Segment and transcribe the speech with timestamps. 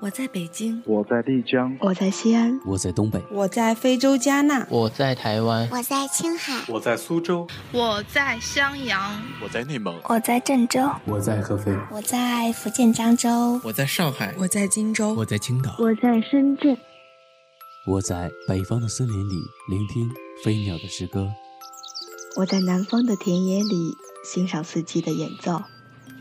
[0.00, 16.78] 我在北京，我在丽江，我在西安，我在东北，我在非洲加纳，我在台湾，我在青海，我在苏州，我在襄阳，我在内蒙，我在郑州，我在合肥，我在福建漳州，我在上海，我在荆州，我在青岛，我在深圳，
[17.84, 19.34] 我在北方的森林里
[19.68, 20.08] 聆听
[20.44, 21.28] 飞鸟的诗歌，
[22.36, 25.60] 我在南方的田野里欣赏四季的演奏，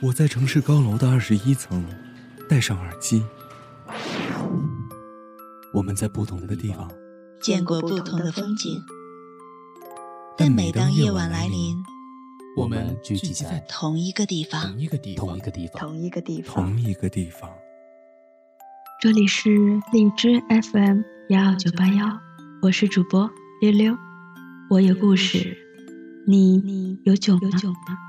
[0.01, 1.85] 我在城市高楼的二十一层
[2.49, 3.23] 戴上耳机。
[5.73, 6.89] 我们在不同的地方
[7.41, 8.81] 见过不同的风景，
[10.37, 11.75] 但每当夜晚来临，
[12.55, 15.27] 我们聚集在同一个地方，同一个地方，
[15.79, 17.49] 同一个地方，同一个地方。
[18.99, 19.49] 这里是
[19.91, 22.19] 荔枝 FM 幺二九八幺，
[22.61, 23.29] 我是主播
[23.61, 23.95] 溜溜，
[24.69, 25.55] 我有故事，
[26.25, 28.06] 你有酒吗？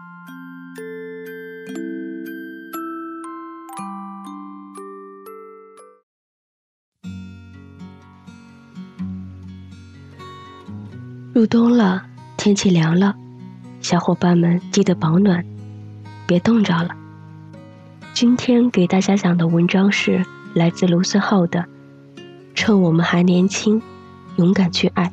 [11.39, 12.05] 入冬了，
[12.37, 13.15] 天气凉了，
[13.81, 15.45] 小伙伴们记得保暖，
[16.27, 16.97] 别冻着了。
[18.13, 21.61] 今天给大家讲的文章是来自卢思浩的
[22.57, 23.81] 《趁我们还年轻，
[24.35, 25.13] 勇敢去爱》。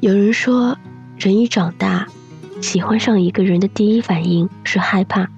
[0.00, 0.76] 有人说，
[1.16, 2.08] 人一长大，
[2.60, 5.28] 喜欢上一个人的第一反应是害怕，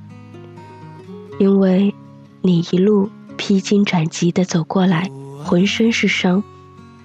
[1.38, 1.94] 因为
[2.41, 5.10] 你一路披荆斩棘的走过来，
[5.44, 6.42] 浑身是伤。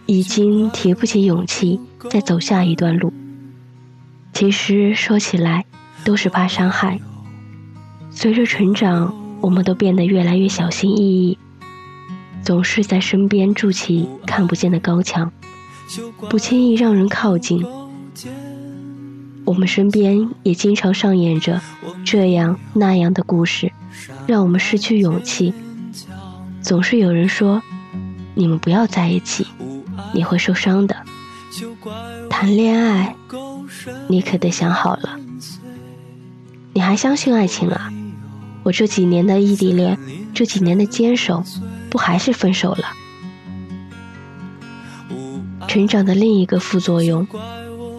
[0.06, 3.12] 已经提不起勇气再走下一段路。
[4.34, 5.66] 其实说起来，
[6.04, 7.00] 都是怕伤害。
[8.12, 11.38] 随着成长，我们都变得越来越小心翼翼，
[12.44, 15.32] 总是在身边筑起看不见的高墙，
[16.30, 17.66] 不轻易让人靠近。
[19.46, 21.62] 我们身边也经常上演着
[22.04, 23.72] 这样那样的故事，
[24.26, 25.54] 让我们失去勇气。
[26.62, 27.62] 总是有人说
[28.34, 29.45] ：“你们不要在一起。”
[30.16, 30.96] 你会受伤的。
[32.30, 33.16] 谈恋爱，
[34.08, 35.20] 你可得想好了。
[36.74, 37.92] 你还相信爱情啊？
[38.64, 40.00] 我这几年的异地恋，
[40.34, 41.44] 这几年的坚守，
[41.90, 42.86] 不还是分手了？
[45.68, 47.28] 成长的另一个副作用，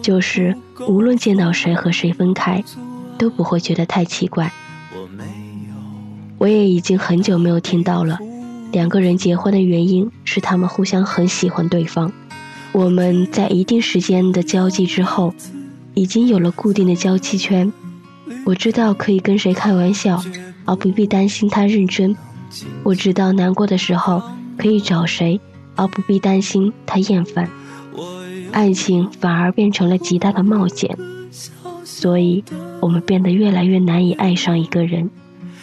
[0.01, 0.57] 就是
[0.87, 2.63] 无论见到谁和谁分开，
[3.17, 4.51] 都不会觉得太奇怪。
[6.37, 8.19] 我也已经很久没有听到了。
[8.77, 12.13] 两个人结婚的原因是他们互相很喜欢对方。
[12.73, 15.33] 我们在一定时间的交际之后，
[15.95, 17.73] 已经有了固定的交际圈。
[18.45, 20.23] 我知道可以跟谁开玩笑，
[20.65, 22.13] 而不必担心他认真；
[22.83, 24.21] 我知道难过的时候
[24.59, 25.41] 可以找谁，
[25.75, 27.49] 而不必担心他厌烦。
[28.51, 30.95] 爱情反而变成了极大的冒险，
[31.83, 32.43] 所以
[32.79, 35.09] 我们变得越来越难以爱上一个人，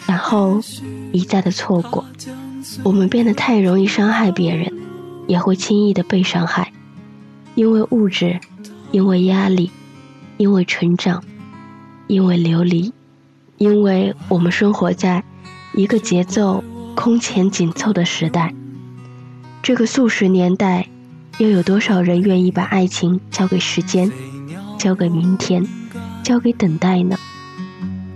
[0.05, 0.59] 然后
[1.13, 2.03] 一再的错过。
[2.83, 4.71] 我们变得太容易伤害别人，
[5.27, 6.71] 也会轻易的被伤害，
[7.55, 8.39] 因为物质，
[8.91, 9.71] 因为压力，
[10.37, 11.23] 因为成长，
[12.07, 12.93] 因为流离，
[13.57, 15.23] 因为我们生活在
[15.73, 16.63] 一个节奏
[16.95, 18.53] 空前紧凑的时代。
[19.63, 20.87] 这个速食年代，
[21.37, 24.11] 又有多少人愿意把爱情交给时间，
[24.77, 25.65] 交给明天，
[26.23, 27.17] 交给等待呢？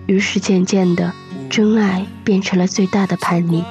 [0.05, 1.13] 于是渐渐的，
[1.49, 3.63] 真爱变成了最大的叛逆。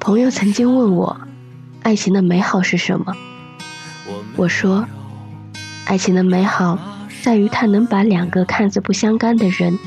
[0.00, 1.20] 朋友曾经问我，
[1.82, 3.14] 爱情的美好是什么？
[4.34, 4.86] 我说，
[5.84, 6.78] 爱情的美好
[7.22, 9.78] 在于它能把两个看似不相干的人，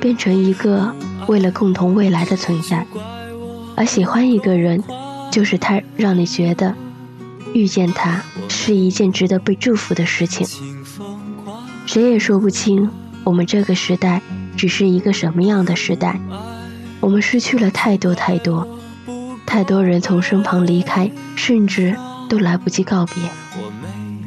[0.00, 0.94] 变成一个
[1.26, 2.86] 为了共同未来的存在。
[3.74, 4.80] 而喜欢一个人，
[5.32, 6.72] 就是他让你觉得，
[7.52, 10.46] 遇见他是一件值得被祝福的事情。
[11.84, 12.88] 谁也说不清，
[13.24, 14.22] 我们这个时代
[14.56, 16.20] 只是一个什么样的时代。
[17.00, 18.68] 我们失去了太多太多。
[19.50, 21.96] 太多人从身旁离开，甚至
[22.28, 23.16] 都来不及告别。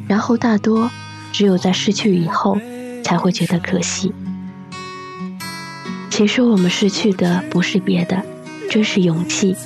[0.06, 0.90] 然后大多
[1.32, 2.58] 只有在失去以后，
[3.02, 4.12] 才会觉得可惜。
[6.10, 8.22] 其实我们失去的不是别的，
[8.70, 9.56] 真是勇气。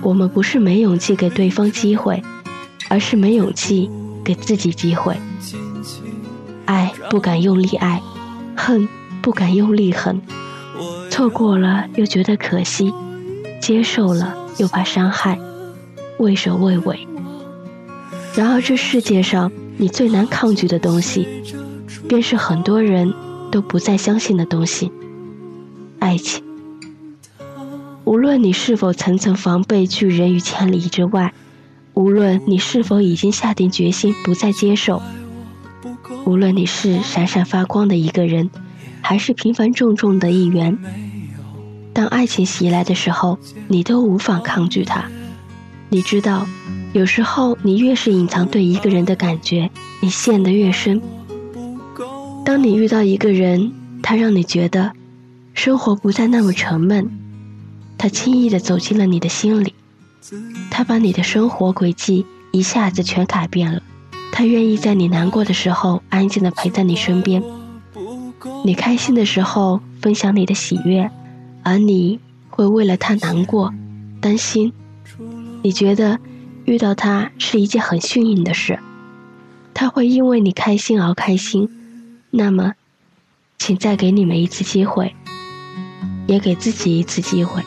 [0.00, 2.22] 我们不是没勇气给对方机会，
[2.88, 3.90] 而是没勇气
[4.24, 5.14] 给自己机会。
[6.64, 8.00] 爱不敢用力爱，
[8.56, 8.88] 恨
[9.20, 10.22] 不敢用力恨，
[11.10, 12.90] 错过了又觉得可惜。
[13.60, 15.38] 接受了又怕伤害，
[16.18, 17.06] 畏首畏尾。
[18.34, 21.26] 然而这世界上你最难抗拒的东西，
[22.08, 23.12] 便是很多人
[23.50, 24.90] 都不再相信的东西——
[26.00, 26.42] 爱情。
[28.04, 31.32] 无论你是否层层防备拒人于千里之外，
[31.94, 35.02] 无论你是否已经下定决心不再接受，
[36.24, 38.50] 无论你是闪闪发光的一个人，
[39.00, 40.78] 还是平凡重重的一员。
[41.92, 43.38] 当爱情袭来的时候，
[43.68, 45.04] 你都无法抗拒它。
[45.88, 46.46] 你知道，
[46.92, 49.70] 有时候你越是隐藏对一个人的感觉，
[50.00, 51.02] 你陷得越深。
[52.44, 53.72] 当你遇到一个人，
[54.02, 54.92] 他让你觉得
[55.52, 57.10] 生活不再那么沉闷，
[57.98, 59.74] 他轻易地走进了你的心里，
[60.70, 63.82] 他把你的生活轨迹一下子全改变了。
[64.32, 67.42] 他愿意在你难过的时候安静地陪在你身边，
[68.64, 71.10] 你开心的时候分享你的喜悦，
[71.62, 72.18] 而你
[72.48, 73.72] 会为了他难过、
[74.20, 74.72] 担心。
[75.62, 76.18] 你觉得
[76.64, 78.78] 遇到他是一件很幸运的事，
[79.74, 81.68] 他会因为你开心而开心。
[82.30, 82.74] 那么，
[83.58, 85.14] 请再给你们一次机会，
[86.26, 87.62] 也给自己一次机会。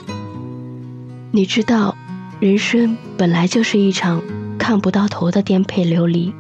[1.32, 1.96] 你知道，
[2.40, 4.22] 人生本来就是一场
[4.58, 6.34] 看不到头的颠沛流离。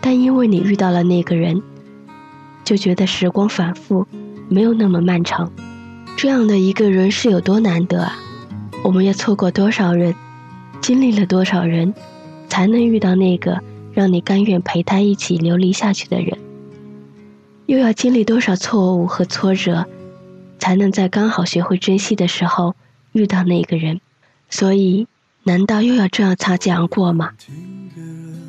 [0.00, 1.62] 但因为你遇到了那个人，
[2.62, 4.06] 就觉得时光反复，
[4.48, 5.50] 没有那么漫长。
[6.16, 8.18] 这样的一个人是有多难得啊！
[8.82, 10.14] 我们要错过多少人，
[10.80, 11.92] 经历了多少人，
[12.48, 13.60] 才能遇到那个
[13.92, 16.38] 让你甘愿陪他一起流离下去的人？
[17.66, 19.86] 又要经历多少错误和挫折，
[20.58, 22.74] 才能在刚好学会珍惜的时候
[23.12, 24.00] 遇到那个人？
[24.48, 25.06] 所以，
[25.42, 27.32] 难道又要这样擦肩而过吗？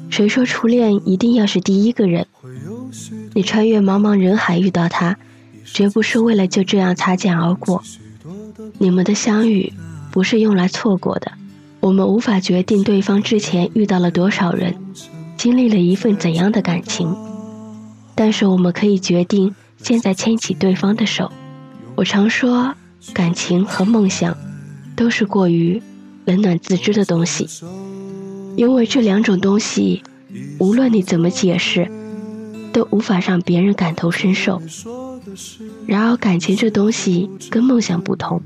[0.09, 2.27] 谁说初恋一定要是第一个人？
[3.33, 5.17] 你穿越茫茫人海遇到他，
[5.65, 7.83] 绝不是为了就这样擦肩而过。
[8.77, 9.73] 你们的相遇
[10.11, 11.31] 不是用来错过的。
[11.81, 14.75] 我们无法决定对方之前遇到了多少人，
[15.37, 17.15] 经历了一份怎样的感情，
[18.15, 21.31] 但是我们可以决定现在牵起对方的手。
[21.95, 22.73] 我常说，
[23.13, 24.35] 感情和梦想
[24.95, 25.81] 都是过于
[26.25, 27.47] 冷暖自知的东西。
[28.55, 30.01] 因为这两种东西，
[30.57, 31.87] 无论你怎么解释，
[32.73, 34.59] 都无法让别人感同身受。
[35.85, 38.41] 然而，感情这东西跟梦想不同。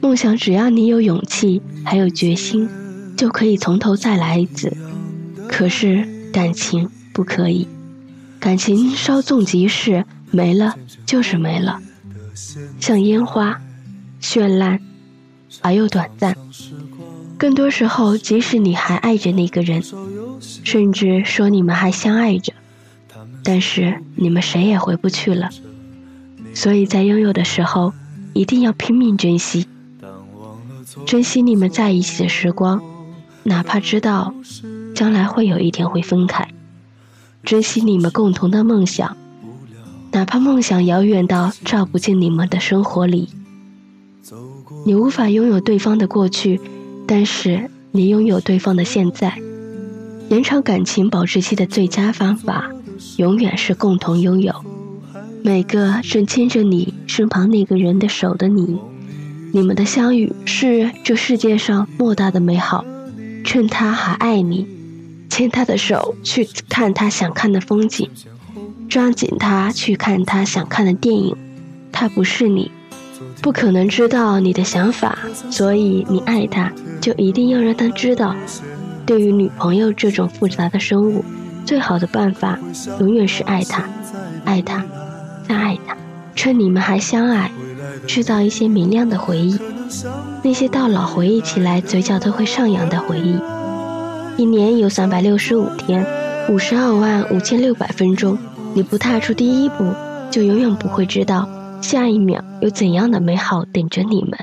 [0.00, 2.68] 梦想只要你有勇气，还有决心，
[3.16, 4.76] 就可以从头再来一次。
[5.48, 7.66] 可是感情不可以，
[8.38, 10.76] 感情稍纵即逝，没了
[11.06, 11.80] 就是没了，
[12.80, 13.60] 像烟花，
[14.20, 14.80] 绚烂
[15.62, 16.36] 而又短暂。
[17.38, 19.82] 更多时候，即使你还爱着那个人，
[20.40, 22.52] 甚至说你们还相爱着，
[23.46, 25.48] 但是你们谁也回不去了。
[26.52, 27.92] 所以在拥有的时候，
[28.32, 29.66] 一定要拼命珍惜，
[31.06, 32.82] 珍惜你们在一起的时光，
[33.44, 34.34] 哪怕知道
[34.94, 36.48] 将来会有一天会分开；
[37.44, 39.16] 珍惜你们共同的梦想，
[40.10, 43.28] 哪怕梦想遥远到照不进你们的生活里。
[44.84, 46.60] 你无法拥有对方的过去。
[47.08, 49.38] 但是你拥有对方的现在，
[50.28, 52.68] 延长感情保质期的最佳方法，
[53.16, 54.54] 永远是共同拥有。
[55.42, 58.78] 每个正牵着你身旁那个人的手的你，
[59.52, 62.84] 你们的相遇是这世界上莫大的美好。
[63.44, 64.66] 趁他还爱你，
[65.30, 68.10] 牵他的手去看他想看的风景，
[68.88, 71.36] 抓紧他去看他想看的电影。
[71.92, 72.70] 他不是你。
[73.40, 75.16] 不可能知道你的想法，
[75.50, 78.34] 所以你爱他，就一定要让他知道。
[79.06, 81.24] 对于女朋友这种复杂的生物，
[81.66, 82.58] 最好的办法
[83.00, 83.84] 永远是爱他，
[84.44, 84.84] 爱他，
[85.46, 85.96] 再爱他。
[86.36, 87.50] 趁你们还相爱，
[88.06, 89.58] 制造一些明亮的回忆，
[90.44, 93.38] 那些到老回忆起来嘴角都会上扬的回忆。
[94.36, 96.06] 一年有三百六十五天，
[96.48, 98.38] 五十二万五千六百分钟，
[98.74, 99.92] 你不踏出第一步，
[100.30, 101.48] 就永远不会知道。
[101.80, 104.38] 下一秒有怎样的美好等着你们？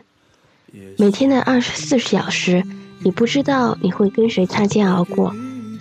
[0.98, 2.64] 每天的二十四小时，
[3.04, 5.32] 你不知道你会跟谁擦肩而过，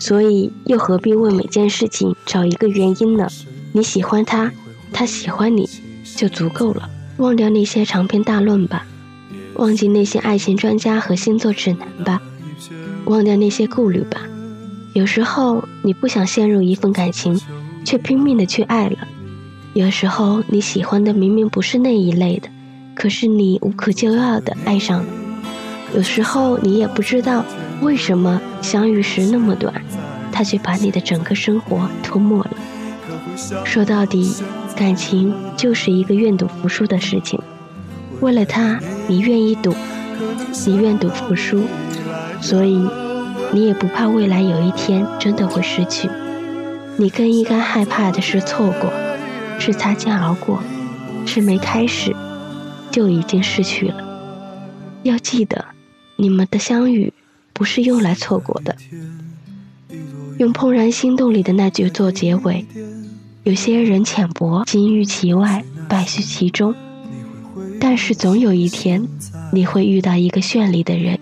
[0.02, 3.28] 所以又何必为每件事情找一个原因呢？
[3.72, 4.50] 你喜欢他，
[4.92, 5.70] 他喜欢你，
[6.16, 6.90] 就足够了。
[7.18, 8.84] 忘掉那些长篇大论吧，
[9.54, 12.20] 忘记那些爱情专家和星座指南吧，
[13.04, 14.22] 忘掉那些顾虑吧。
[14.92, 17.40] 有时候你不想陷入一份感情，
[17.84, 18.98] 却拼命的去爱了。
[19.72, 22.48] 有时候你喜欢的明明不是那一类的，
[22.96, 25.06] 可是你无可救药的爱上了。
[25.94, 27.44] 有时候你也不知道
[27.82, 29.74] 为什么相遇时那么短，
[30.32, 32.50] 他却把你的整个生活吞没了。
[33.64, 34.32] 说到底，
[34.76, 37.38] 感情就是一个愿赌服输的事情。
[38.20, 39.74] 为了他，你愿意赌，
[40.66, 41.64] 你愿赌服输，
[42.40, 42.88] 所以
[43.52, 46.08] 你也不怕未来有一天真的会失去。
[46.96, 48.92] 你更应该害怕的是错过。
[49.58, 50.60] 是擦肩而过，
[51.24, 52.12] 是没开始
[52.90, 53.94] 就已经失去了。
[55.04, 55.64] 要记得，
[56.16, 57.12] 你们的相遇
[57.62, 58.76] 不是用来错过的。
[60.38, 62.66] 用《怦然心动》里的那句做结尾：
[63.44, 66.74] 有些人浅薄，金玉其外，败絮其中。
[67.80, 69.06] 但是总有一天，
[69.52, 71.16] 你会遇到一个绚丽的人，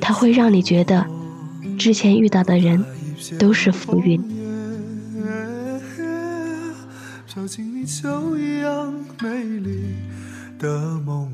[0.00, 1.04] 他会让你觉得，
[1.78, 2.82] 之前遇到的人
[3.38, 4.18] 都是浮云。
[7.26, 9.78] 照进你就一样美丽
[10.58, 11.30] 的梦。